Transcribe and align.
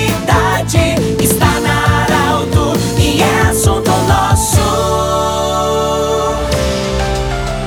cidade 0.00 0.94
está 1.22 1.60
na 1.60 2.04
Arauto 2.04 2.78
e 2.98 3.20
é 3.20 3.50
assunto 3.50 3.90
nosso. 4.08 4.60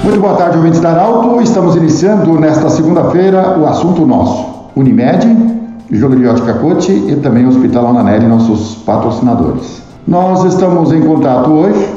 Muito 0.04 0.20
boa 0.20 0.36
tarde, 0.36 0.57
ouvintes 0.57 0.79
da 0.79 0.91
Arauto. 0.91 1.41
Estamos 1.41 1.75
iniciando 1.75 2.39
nesta 2.39 2.69
segunda-feira 2.69 3.57
o 3.59 3.68
assunto 3.68 4.05
nosso. 4.05 4.51
Unimed, 4.75 5.27
Jogriot 5.91 6.41
Cacote 6.41 6.91
e 6.91 7.15
também 7.18 7.46
o 7.46 7.50
Hospital 7.50 7.88
Ananelli, 7.88 8.27
nossos 8.27 8.75
patrocinadores. 8.84 9.84
Nós 10.07 10.43
estamos 10.45 10.91
em 10.91 11.02
contato 11.02 11.51
hoje 11.51 11.87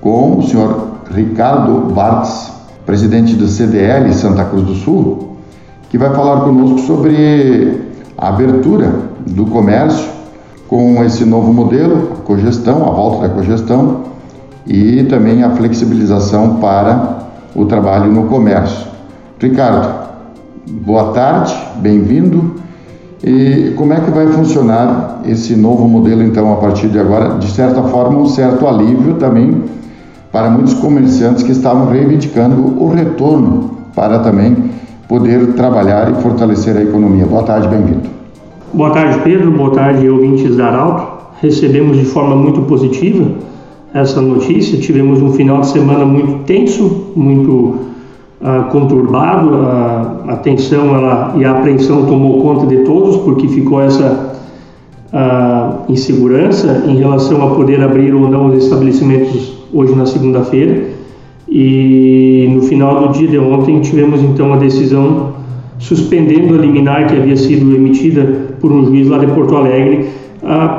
com 0.00 0.38
o 0.38 0.42
senhor 0.42 0.88
Ricardo 1.12 1.92
Bartz, 1.92 2.52
presidente 2.86 3.34
do 3.34 3.48
CDL 3.48 4.12
Santa 4.14 4.44
Cruz 4.44 4.64
do 4.64 4.74
Sul, 4.74 5.36
que 5.90 5.98
vai 5.98 6.10
falar 6.14 6.40
conosco 6.40 6.78
sobre 6.80 7.83
a 8.16 8.28
abertura 8.28 8.92
do 9.26 9.46
comércio 9.46 10.08
com 10.68 11.04
esse 11.04 11.24
novo 11.24 11.52
modelo, 11.52 12.12
a 12.12 12.22
cogestão, 12.22 12.84
a 12.84 12.90
volta 12.90 13.28
da 13.28 13.34
cogestão 13.34 14.02
e 14.66 15.04
também 15.04 15.42
a 15.42 15.50
flexibilização 15.50 16.56
para 16.56 17.18
o 17.54 17.66
trabalho 17.66 18.10
no 18.10 18.24
comércio. 18.24 18.86
Ricardo, 19.38 20.08
boa 20.66 21.12
tarde, 21.12 21.54
bem-vindo. 21.76 22.54
E 23.22 23.72
como 23.76 23.92
é 23.92 24.00
que 24.00 24.10
vai 24.10 24.26
funcionar 24.28 25.22
esse 25.24 25.56
novo 25.56 25.88
modelo, 25.88 26.22
então, 26.22 26.52
a 26.52 26.56
partir 26.56 26.88
de 26.88 26.98
agora? 26.98 27.38
De 27.38 27.50
certa 27.50 27.82
forma, 27.84 28.18
um 28.18 28.26
certo 28.26 28.66
alívio 28.66 29.14
também 29.14 29.64
para 30.30 30.50
muitos 30.50 30.74
comerciantes 30.74 31.42
que 31.42 31.52
estavam 31.52 31.88
reivindicando 31.88 32.82
o 32.82 32.88
retorno 32.88 33.78
para 33.94 34.18
também 34.18 34.70
poder 35.14 35.52
trabalhar 35.52 36.10
e 36.10 36.14
fortalecer 36.20 36.76
a 36.76 36.82
economia. 36.82 37.24
Boa 37.24 37.44
tarde, 37.44 37.68
bem-vindo. 37.68 38.08
Boa 38.72 38.90
tarde, 38.90 39.20
Pedro. 39.22 39.48
Boa 39.52 39.70
tarde, 39.70 40.08
ouvintes 40.08 40.56
da 40.56 40.66
Arauto. 40.66 41.06
Recebemos 41.40 41.96
de 41.96 42.04
forma 42.04 42.34
muito 42.34 42.62
positiva 42.62 43.24
essa 43.92 44.20
notícia. 44.20 44.76
Tivemos 44.76 45.22
um 45.22 45.32
final 45.32 45.60
de 45.60 45.68
semana 45.68 46.04
muito 46.04 46.42
tenso, 46.46 47.12
muito 47.14 47.52
uh, 47.52 48.64
conturbado. 48.72 49.50
Uh, 49.50 50.30
a 50.30 50.36
tensão 50.42 50.96
ela, 50.96 51.32
e 51.36 51.44
a 51.44 51.52
apreensão 51.52 52.06
tomou 52.06 52.42
conta 52.42 52.66
de 52.66 52.78
todos, 52.78 53.16
porque 53.18 53.46
ficou 53.46 53.80
essa 53.80 54.34
uh, 55.12 55.92
insegurança 55.92 56.82
em 56.88 56.96
relação 56.96 57.40
a 57.40 57.54
poder 57.54 57.80
abrir 57.80 58.12
ou 58.12 58.28
não 58.28 58.48
os 58.48 58.64
estabelecimentos 58.64 59.58
hoje 59.72 59.94
na 59.94 60.06
segunda-feira. 60.06 60.88
E 61.56 62.50
no 62.52 62.62
final 62.62 63.06
do 63.06 63.12
dia 63.12 63.28
de 63.28 63.38
ontem 63.38 63.80
tivemos 63.80 64.20
então 64.20 64.52
a 64.52 64.56
decisão 64.56 65.34
suspendendo 65.78 66.54
a 66.54 66.58
liminar 66.58 67.06
que 67.06 67.16
havia 67.16 67.36
sido 67.36 67.76
emitida 67.76 68.56
por 68.60 68.72
um 68.72 68.84
juiz 68.86 69.08
lá 69.08 69.18
de 69.18 69.28
Porto 69.28 69.56
Alegre 69.56 70.06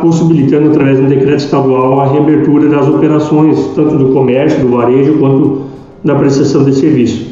possibilitando, 0.01 0.69
através 0.69 0.97
de 0.97 1.03
um 1.03 1.07
decreto 1.07 1.39
estadual, 1.39 1.99
a 2.01 2.07
reabertura 2.11 2.69
das 2.69 2.87
operações, 2.87 3.71
tanto 3.75 3.97
do 3.97 4.09
comércio, 4.09 4.59
do 4.59 4.75
varejo, 4.75 5.17
quanto 5.17 5.61
da 6.03 6.13
prestação 6.15 6.63
de 6.63 6.73
serviço. 6.75 7.25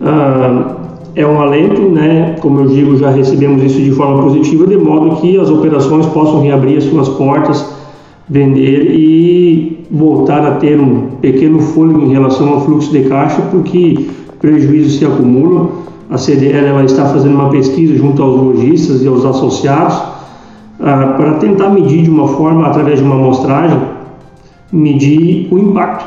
Ah, 0.00 0.76
é 1.16 1.26
um 1.26 1.40
alento, 1.40 1.80
né? 1.82 2.36
como 2.40 2.60
eu 2.60 2.66
digo, 2.66 2.96
já 2.96 3.10
recebemos 3.10 3.62
isso 3.62 3.80
de 3.80 3.90
forma 3.92 4.22
positiva, 4.22 4.66
de 4.66 4.76
modo 4.76 5.16
que 5.16 5.38
as 5.38 5.48
operações 5.50 6.06
possam 6.06 6.42
reabrir 6.42 6.78
as 6.78 6.84
suas 6.84 7.08
portas, 7.08 7.74
vender 8.28 8.94
e 8.94 9.86
voltar 9.90 10.44
a 10.46 10.52
ter 10.52 10.80
um 10.80 11.16
pequeno 11.20 11.60
fôlego 11.60 12.02
em 12.02 12.12
relação 12.12 12.48
ao 12.48 12.64
fluxo 12.64 12.90
de 12.90 13.04
caixa, 13.04 13.42
porque 13.50 14.06
prejuízos 14.40 14.98
se 14.98 15.04
acumulam. 15.04 15.84
A 16.10 16.18
CDL 16.18 16.66
ela 16.66 16.84
está 16.84 17.06
fazendo 17.06 17.34
uma 17.34 17.48
pesquisa 17.48 17.96
junto 17.96 18.22
aos 18.22 18.36
lojistas 18.36 19.02
e 19.02 19.08
aos 19.08 19.24
associados 19.24 20.02
ah, 20.80 21.14
para 21.16 21.34
tentar 21.34 21.70
medir 21.70 22.02
de 22.02 22.10
uma 22.10 22.28
forma, 22.28 22.66
através 22.66 22.98
de 22.98 23.04
uma 23.04 23.14
amostragem, 23.14 23.80
medir 24.72 25.48
o 25.50 25.58
impacto 25.58 26.04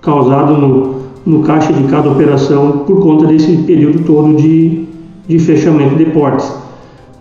causado 0.00 0.56
no, 0.56 0.94
no 1.24 1.42
caixa 1.42 1.72
de 1.72 1.84
cada 1.84 2.08
operação 2.08 2.84
por 2.86 3.00
conta 3.00 3.26
desse 3.26 3.56
período 3.58 4.04
todo 4.04 4.34
de, 4.36 4.84
de 5.26 5.38
fechamento 5.38 5.96
de 5.96 6.06
portas. 6.06 6.54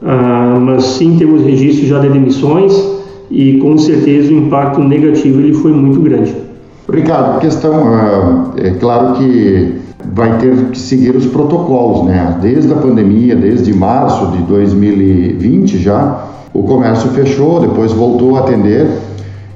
Ah, 0.03 0.57
mas 0.61 0.83
sim 0.83 1.17
temos 1.17 1.41
registro 1.41 1.87
já 1.87 1.99
de 1.99 2.09
demissões 2.09 2.94
e 3.29 3.57
com 3.57 3.77
certeza 3.77 4.31
o 4.31 4.37
impacto 4.37 4.81
negativo 4.81 5.39
ele 5.39 5.53
foi 5.53 5.71
muito 5.71 5.99
grande. 6.01 6.35
Ricardo, 6.91 7.39
questão 7.39 7.73
ah, 7.93 8.51
é 8.57 8.71
claro 8.71 9.13
que 9.15 9.73
vai 10.13 10.37
ter 10.37 10.55
que 10.71 10.77
seguir 10.77 11.15
os 11.15 11.25
protocolos, 11.25 12.05
né? 12.05 12.37
Desde 12.41 12.71
a 12.71 12.75
pandemia, 12.75 13.35
desde 13.35 13.73
março 13.73 14.27
de 14.27 14.43
2020 14.43 15.77
já 15.77 16.25
o 16.53 16.63
comércio 16.63 17.09
fechou, 17.09 17.59
depois 17.59 17.91
voltou 17.91 18.37
a 18.37 18.39
atender 18.39 18.87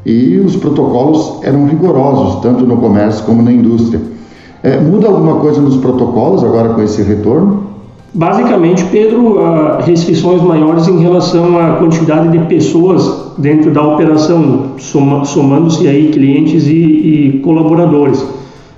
e 0.06 0.38
os 0.38 0.56
protocolos 0.56 1.40
eram 1.44 1.66
rigorosos, 1.66 2.41
tanto 2.41 2.66
no 2.66 2.78
comércio 2.78 3.24
como 3.25 3.41
na 3.41 3.52
indústria. 3.52 4.02
É, 4.62 4.78
muda 4.78 5.08
alguma 5.08 5.35
coisa 5.35 5.62
nos 5.62 5.78
protocolos 5.78 6.44
agora 6.44 6.69
com 6.69 6.81
esse 6.81 7.02
retorno? 7.02 7.63
Basicamente, 8.14 8.84
Pedro, 8.86 9.38
restrições 9.86 10.42
maiores 10.42 10.88
em 10.88 11.00
relação 11.00 11.59
à 11.59 11.75
quantidade 11.75 12.30
de 12.30 12.40
pessoas 12.46 13.34
dentro 13.38 13.70
da 13.72 13.84
operação, 13.84 14.72
soma, 14.78 15.25
somando-se 15.25 15.88
aí 15.88 16.09
clientes 16.12 16.66
e, 16.66 16.72
e 16.72 17.40
colaboradores. 17.44 18.25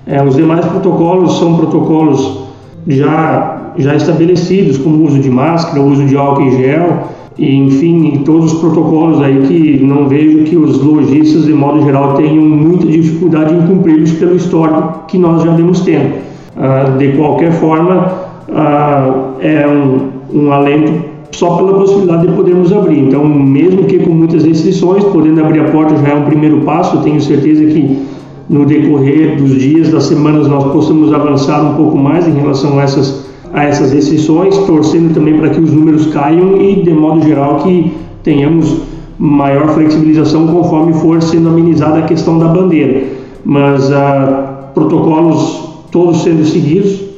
É, 0.05 0.21
os 0.21 0.35
demais 0.35 0.65
protocolos 0.65 1.39
são 1.39 1.55
protocolos 1.55 2.41
já, 2.85 3.71
já 3.77 3.95
estabelecidos, 3.95 4.77
como 4.77 4.97
o 4.97 5.05
uso 5.05 5.19
de 5.19 5.29
máscara, 5.29 5.79
o 5.79 5.89
uso 5.89 6.05
de 6.05 6.17
álcool 6.17 6.41
em 6.41 6.51
gel, 6.57 7.03
e, 7.37 7.55
enfim, 7.55 8.23
todos 8.25 8.51
os 8.51 8.59
protocolos 8.59 9.21
aí 9.21 9.41
que 9.47 9.83
não 9.83 10.09
vejo 10.09 10.43
que 10.43 10.57
os 10.57 10.83
lojistas, 10.83 11.45
de 11.45 11.53
modo 11.53 11.81
geral, 11.83 12.15
tenham 12.15 12.43
muita 12.43 12.85
dificuldade 12.85 13.53
em 13.53 13.61
cumpri-los 13.61 14.11
pelo 14.11 14.35
histórico 14.35 15.05
que 15.07 15.17
nós 15.17 15.41
já 15.41 15.51
vemos 15.51 15.79
tendo. 15.79 16.15
Ah, 16.57 16.95
de 16.97 17.13
qualquer 17.13 17.53
forma, 17.53 18.20
ah, 18.53 19.33
é 19.39 19.67
um, 19.67 20.09
um 20.33 20.51
alento 20.51 21.11
só 21.31 21.55
pela 21.55 21.73
possibilidade 21.73 22.27
de 22.27 22.33
podermos 22.33 22.71
abrir. 22.73 22.99
Então, 22.99 23.23
mesmo 23.25 23.85
que 23.85 23.99
com 23.99 24.11
muitas 24.11 24.43
restrições, 24.43 25.03
podendo 25.05 25.41
abrir 25.41 25.61
a 25.61 25.71
porta 25.71 25.95
já 25.97 26.09
é 26.09 26.15
um 26.15 26.25
primeiro 26.25 26.61
passo. 26.61 26.97
Eu 26.97 27.01
tenho 27.01 27.21
certeza 27.21 27.65
que 27.65 28.05
no 28.49 28.65
decorrer 28.65 29.37
dos 29.37 29.57
dias, 29.57 29.89
das 29.89 30.03
semanas, 30.03 30.47
nós 30.47 30.71
possamos 30.71 31.13
avançar 31.13 31.63
um 31.63 31.75
pouco 31.75 31.97
mais 31.97 32.27
em 32.27 32.33
relação 32.33 32.79
a 32.79 32.83
essas 32.83 33.31
a 33.53 33.65
essas 33.65 33.91
restrições, 33.91 34.57
torcendo 34.59 35.13
também 35.13 35.37
para 35.37 35.49
que 35.49 35.59
os 35.59 35.73
números 35.73 36.05
caiam 36.07 36.55
e, 36.61 36.83
de 36.83 36.93
modo 36.93 37.21
geral, 37.21 37.57
que 37.57 37.91
tenhamos 38.23 38.77
maior 39.19 39.67
flexibilização 39.69 40.47
conforme 40.47 40.93
for 40.93 41.21
sendo 41.21 41.49
amenizada 41.49 41.99
a 41.99 42.01
questão 42.03 42.39
da 42.39 42.47
bandeira. 42.47 43.03
Mas 43.43 43.91
ah, 43.91 44.71
protocolos 44.73 45.69
todos 45.91 46.23
sendo 46.23 46.45
seguidos 46.45 47.10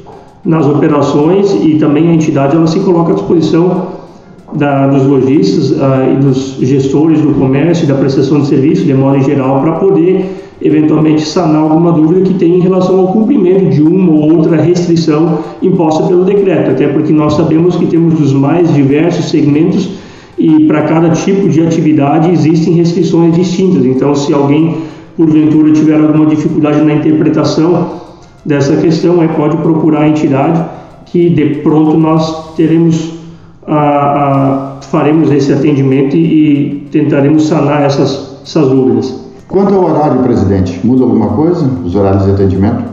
nas 0.44 0.66
operações 0.66 1.54
e 1.62 1.76
também 1.76 2.08
a 2.08 2.14
entidade 2.14 2.54
ela 2.54 2.66
se 2.66 2.80
coloca 2.80 3.12
à 3.12 3.14
disposição 3.14 3.86
da, 4.52 4.86
dos 4.86 5.06
lojistas 5.06 5.80
ah, 5.80 6.06
e 6.12 6.16
dos 6.16 6.58
gestores 6.60 7.20
do 7.20 7.34
comércio 7.34 7.84
e 7.84 7.86
da 7.86 7.94
prestação 7.94 8.40
de 8.40 8.46
serviço, 8.46 8.84
de 8.84 8.94
modo 8.94 9.20
geral, 9.22 9.60
para 9.60 9.72
poder 9.72 10.26
eventualmente 10.62 11.22
sanar 11.26 11.62
alguma 11.62 11.92
dúvida 11.92 12.20
que 12.20 12.34
tem 12.34 12.56
em 12.56 12.60
relação 12.60 13.00
ao 13.00 13.08
cumprimento 13.08 13.70
de 13.70 13.82
uma 13.82 14.12
ou 14.12 14.36
outra 14.36 14.56
restrição 14.56 15.40
imposta 15.62 16.04
pelo 16.04 16.24
decreto, 16.24 16.70
até 16.70 16.86
porque 16.88 17.12
nós 17.12 17.34
sabemos 17.34 17.76
que 17.76 17.86
temos 17.86 18.20
os 18.20 18.32
mais 18.32 18.72
diversos 18.72 19.30
segmentos 19.30 19.90
e 20.38 20.64
para 20.66 20.82
cada 20.82 21.10
tipo 21.10 21.48
de 21.48 21.60
atividade 21.60 22.30
existem 22.30 22.74
restrições 22.74 23.34
distintas. 23.34 23.84
Então, 23.84 24.14
se 24.14 24.32
alguém 24.32 24.76
porventura 25.16 25.72
tiver 25.72 26.00
alguma 26.00 26.26
dificuldade 26.26 26.80
na 26.82 26.94
interpretação 26.94 28.04
dessa 28.44 28.76
questão, 28.76 29.22
é, 29.22 29.28
pode 29.28 29.56
procurar 29.58 30.02
a 30.02 30.08
entidade 30.08 30.64
que 31.06 31.30
de 31.30 31.56
pronto 31.56 31.96
nós 31.96 32.54
teremos 32.54 33.14
a, 33.66 33.76
a 33.76 34.74
faremos 34.82 35.30
esse 35.30 35.52
atendimento 35.52 36.16
e, 36.16 36.84
e 36.84 36.88
tentaremos 36.90 37.48
sanar 37.48 37.82
essas, 37.82 38.38
essas 38.44 38.68
dúvidas. 38.68 39.24
Quanto 39.48 39.74
ao 39.74 39.84
horário, 39.84 40.22
presidente, 40.22 40.80
muda 40.84 41.04
alguma 41.04 41.28
coisa, 41.28 41.68
os 41.84 41.94
horários 41.94 42.24
de 42.24 42.32
atendimento? 42.32 42.84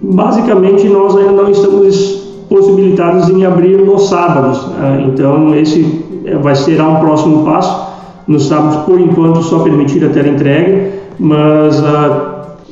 Basicamente, 0.00 0.88
nós 0.88 1.16
ainda 1.16 1.32
não 1.32 1.50
estamos 1.50 2.26
possibilitados 2.48 3.28
em 3.28 3.44
abrir 3.44 3.78
nos 3.78 4.08
sábados. 4.08 4.66
Né? 4.68 5.06
Então, 5.08 5.54
esse 5.54 6.04
vai 6.42 6.54
ser 6.54 6.80
um 6.80 6.96
próximo 6.96 7.44
passo. 7.44 7.86
Nos 8.26 8.46
sábados, 8.46 8.76
por 8.84 9.00
enquanto, 9.00 9.42
só 9.42 9.60
permitir 9.60 10.04
a 10.04 10.28
entrega, 10.28 10.90
mas 11.18 11.82
ah, 11.84 12.25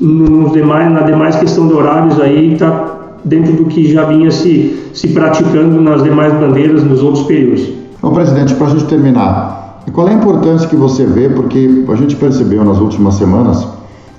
nos 0.05 0.53
demais, 0.53 0.93
na 0.93 1.01
demais 1.01 1.37
questão 1.37 1.67
de 1.67 1.73
horários 1.73 2.21
aí 2.21 2.53
está 2.53 2.95
dentro 3.25 3.55
do 3.55 3.65
que 3.65 3.91
já 3.91 4.05
vinha 4.05 4.31
se, 4.31 4.91
se 4.93 5.09
praticando 5.09 5.81
nas 5.81 6.03
demais 6.03 6.33
bandeiras 6.35 6.85
nos 6.85 7.03
outros 7.03 7.25
períodos. 7.25 7.67
Bom, 8.03 8.13
presidente, 8.13 8.55
para 8.55 8.67
a 8.67 8.71
gente 8.71 8.85
terminar, 8.85 9.83
qual 9.93 10.07
é 10.09 10.11
a 10.11 10.15
importância 10.15 10.69
que 10.69 10.77
você 10.77 11.07
vê? 11.07 11.29
Porque 11.31 11.85
a 11.89 11.95
gente 11.95 12.17
percebeu 12.17 12.63
nas 12.65 12.79
últimas 12.79 13.15
semanas 13.15 13.67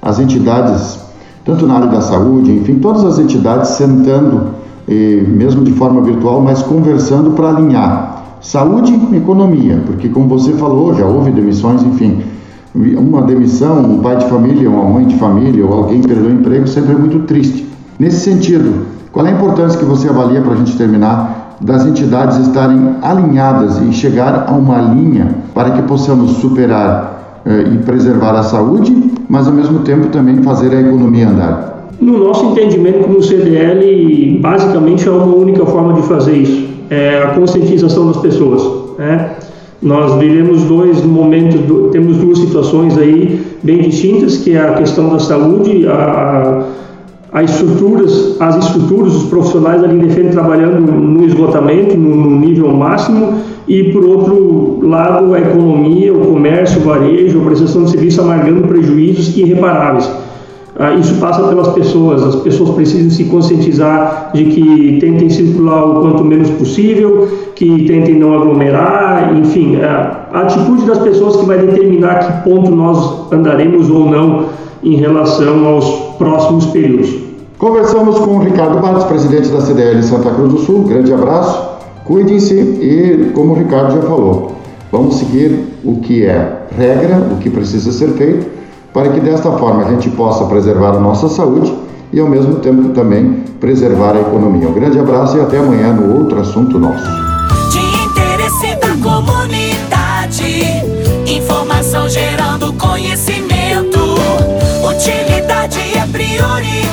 as 0.01 0.19
entidades, 0.19 0.99
tanto 1.43 1.67
na 1.67 1.75
área 1.75 1.87
da 1.87 2.01
saúde, 2.01 2.51
enfim, 2.51 2.79
todas 2.79 3.03
as 3.03 3.19
entidades 3.19 3.69
sentando, 3.71 4.55
mesmo 4.87 5.63
de 5.63 5.71
forma 5.73 6.01
virtual, 6.01 6.41
mas 6.41 6.63
conversando 6.63 7.31
para 7.31 7.49
alinhar 7.49 8.37
saúde 8.41 8.93
e 9.11 9.17
economia, 9.17 9.81
porque 9.85 10.09
como 10.09 10.27
você 10.27 10.53
falou, 10.53 10.93
já 10.93 11.05
houve 11.05 11.31
demissões, 11.31 11.81
enfim, 11.83 12.21
uma 12.75 13.21
demissão, 13.21 13.79
um 13.79 13.99
pai 13.99 14.17
de 14.17 14.25
família, 14.25 14.69
uma 14.69 14.83
mãe 14.83 15.05
de 15.05 15.15
família 15.15 15.65
ou 15.65 15.73
alguém 15.73 16.01
perdeu 16.01 16.25
o 16.25 16.33
emprego 16.33 16.67
sempre 16.67 16.93
é 16.93 16.97
muito 16.97 17.19
triste. 17.19 17.65
Nesse 17.97 18.19
sentido, 18.19 18.95
Qual 19.15 19.25
é 19.25 19.29
a 19.29 19.31
importância 19.31 19.79
que 19.79 19.85
você 19.85 20.09
avalia 20.09 20.41
para 20.41 20.51
a 20.51 20.55
gente 20.57 20.75
terminar 20.75 21.55
das 21.61 21.85
entidades 21.85 22.37
estarem 22.37 22.97
alinhadas 23.01 23.81
e 23.81 23.93
chegar 23.93 24.43
a 24.45 24.51
uma 24.51 24.77
linha 24.81 25.37
para 25.53 25.71
que 25.71 25.83
possamos 25.83 26.31
superar 26.31 27.41
eh, 27.45 27.63
e 27.73 27.77
preservar 27.77 28.33
a 28.33 28.43
saúde, 28.43 28.93
mas 29.29 29.47
ao 29.47 29.53
mesmo 29.53 29.79
tempo 29.79 30.09
também 30.09 30.43
fazer 30.43 30.75
a 30.75 30.81
economia 30.81 31.29
andar? 31.29 31.87
No 32.01 32.25
nosso 32.25 32.47
entendimento 32.47 33.05
como 33.05 33.23
CDL, 33.23 34.37
basicamente 34.41 35.07
é 35.07 35.11
uma 35.11 35.33
única 35.33 35.65
forma 35.65 35.93
de 35.93 36.01
fazer 36.01 36.35
isso, 36.35 36.67
é 36.89 37.23
a 37.23 37.27
conscientização 37.27 38.07
das 38.07 38.17
pessoas. 38.17 38.61
Né? 38.97 39.29
Nós 39.81 40.17
vivemos 40.19 40.63
dois 40.63 41.03
momentos, 41.03 41.59
temos 41.91 42.17
duas 42.17 42.39
situações 42.39 42.97
aí 42.97 43.41
bem 43.61 43.81
distintas, 43.81 44.37
que 44.37 44.53
é 44.53 44.59
a 44.59 44.73
questão 44.73 45.09
da 45.09 45.19
saúde, 45.19 45.85
a, 45.87 46.65
as 47.33 47.51
estruturas, 47.51 48.37
as 48.39 48.65
estruturas, 48.65 49.13
os 49.13 49.23
profissionais 49.29 49.83
ali 49.83 49.99
defendem 49.99 50.31
trabalhando 50.31 50.79
no 50.79 51.25
esgotamento, 51.25 51.97
no, 51.97 52.15
no, 52.15 52.39
nível 52.39 52.71
máximo, 52.71 53.33
e 53.67 53.91
por 53.91 54.05
outro 54.05 54.79
lado 54.87 55.33
a 55.33 55.39
economia, 55.39 56.13
o 56.13 56.27
comércio, 56.27 56.79
o 56.81 56.85
varejo, 56.85 57.41
a 57.41 57.45
prestação 57.45 57.83
de 57.83 57.91
serviço 57.91 58.21
amargando 58.21 58.65
prejuízos 58.67 59.35
irreparáveis. 59.37 60.09
Ah, 60.77 60.93
isso 60.93 61.15
passa 61.21 61.41
pelas 61.47 61.69
pessoas, 61.69 62.21
as 62.21 62.35
pessoas 62.35 62.71
precisam 62.71 63.09
se 63.09 63.23
conscientizar 63.25 64.31
de 64.33 64.43
que 64.43 64.97
tentem 64.99 65.29
circular 65.29 65.85
o 65.85 66.01
quanto 66.01 66.23
menos 66.25 66.49
possível, 66.49 67.29
que 67.55 67.85
tentem 67.85 68.15
não 68.15 68.33
aglomerar, 68.33 69.33
enfim, 69.37 69.77
a 69.81 70.27
atitude 70.33 70.85
das 70.85 70.97
pessoas 70.97 71.37
que 71.37 71.45
vai 71.45 71.59
determinar 71.59 72.19
que 72.19 72.49
ponto 72.49 72.71
nós 72.71 73.31
andaremos 73.31 73.89
ou 73.89 74.05
não 74.05 74.47
em 74.83 74.97
relação 74.97 75.65
aos 75.65 75.85
próximos 76.17 76.65
períodos. 76.65 77.09
Conversamos 77.57 78.19
com 78.19 78.31
o 78.31 78.39
Ricardo 78.39 78.81
Bartos, 78.81 79.05
presidente 79.05 79.47
da 79.47 79.61
CDL 79.61 80.03
Santa 80.03 80.29
Cruz 80.31 80.51
do 80.51 80.59
Sul. 80.59 80.83
Grande 80.83 81.13
abraço, 81.13 81.69
cuidem-se 82.03 82.53
e, 82.53 83.31
como 83.33 83.53
o 83.53 83.55
Ricardo 83.55 83.95
já 83.95 84.01
falou, 84.01 84.51
vamos 84.91 85.15
seguir 85.15 85.57
o 85.85 86.01
que 86.01 86.25
é 86.25 86.63
regra, 86.77 87.25
o 87.31 87.37
que 87.37 87.49
precisa 87.49 87.93
ser 87.93 88.09
feito, 88.09 88.54
para 88.95 89.09
que 89.09 89.19
desta 89.19 89.51
forma 89.51 89.83
a 89.83 89.89
gente 89.89 90.09
possa 90.11 90.45
preservar 90.45 90.95
a 90.95 90.99
nossa 91.01 91.27
saúde 91.27 91.75
e, 92.13 92.19
ao 92.21 92.29
mesmo 92.29 92.55
tempo, 92.55 92.93
também 92.93 93.43
preservar 93.59 94.15
a 94.15 94.21
economia. 94.21 94.69
Um 94.69 94.73
grande 94.73 94.97
abraço 94.97 95.35
e 95.35 95.41
até 95.41 95.57
amanhã 95.57 95.91
no 95.91 96.17
outro 96.17 96.39
assunto 96.39 96.79
nosso. 96.79 97.03
De 97.73 97.79
interesse 98.05 98.73
da 98.77 98.95
comunidade, 99.03 100.63
informação 101.27 102.07
gerando 102.07 102.71
conhecimento, 102.71 103.99
utilidade 104.87 105.81
é 105.97 106.07
prioridade 106.09 106.84